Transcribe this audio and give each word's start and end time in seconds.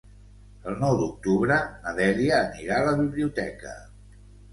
El 0.69 0.77
nou 0.83 0.95
d'octubre 1.01 1.57
na 1.83 1.93
Dèlia 1.99 2.39
anirà 2.47 2.79
a 2.79 2.87
la 2.87 2.95
biblioteca. 3.03 3.75